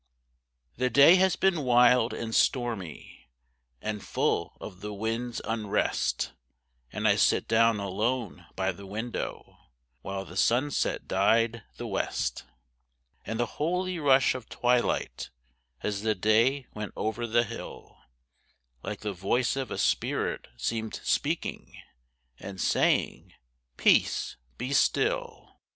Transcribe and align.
REVERIE 0.01 0.77
The 0.77 0.89
day 0.89 1.15
has 1.17 1.35
been 1.35 1.61
wild 1.61 2.11
and 2.11 2.33
stormy, 2.33 3.29
And 3.83 4.03
full 4.03 4.57
of 4.59 4.81
the 4.81 4.95
wind's 4.95 5.39
unrest, 5.45 6.33
And 6.91 7.07
I 7.07 7.15
sat 7.15 7.47
down 7.47 7.79
alone 7.79 8.47
by 8.55 8.71
the 8.71 8.87
window, 8.87 9.57
While 10.01 10.25
the 10.25 10.35
sunset 10.35 11.07
dyed 11.07 11.61
the 11.77 11.85
West; 11.85 12.45
And 13.25 13.39
the 13.39 13.45
holy 13.61 13.99
rush 13.99 14.33
of 14.33 14.49
twilight, 14.49 15.29
As 15.83 16.01
the 16.01 16.15
day 16.15 16.65
went 16.73 16.93
over 16.95 17.27
the 17.27 17.43
hill, 17.43 17.99
Like 18.81 19.01
the 19.01 19.13
voice 19.13 19.55
of 19.55 19.69
a 19.69 19.77
spirit 19.77 20.47
seemed 20.57 20.99
speaking 21.03 21.77
And 22.39 22.59
saying, 22.59 23.35
'Peace 23.77 24.35
be 24.57 24.73
still.' 24.73 25.59